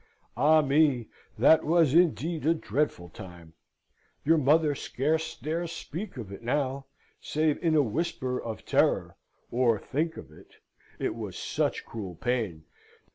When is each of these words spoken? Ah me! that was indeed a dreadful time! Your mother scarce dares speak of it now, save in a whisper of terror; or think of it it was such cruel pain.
Ah 0.35 0.63
me! 0.63 1.09
that 1.37 1.63
was 1.63 1.93
indeed 1.93 2.43
a 2.47 2.55
dreadful 2.55 3.07
time! 3.09 3.53
Your 4.25 4.39
mother 4.39 4.73
scarce 4.73 5.35
dares 5.35 5.71
speak 5.71 6.17
of 6.17 6.31
it 6.31 6.41
now, 6.41 6.87
save 7.21 7.59
in 7.63 7.75
a 7.75 7.83
whisper 7.83 8.41
of 8.41 8.65
terror; 8.65 9.15
or 9.51 9.77
think 9.77 10.17
of 10.17 10.31
it 10.31 10.53
it 10.97 11.13
was 11.13 11.37
such 11.37 11.85
cruel 11.85 12.15
pain. 12.15 12.63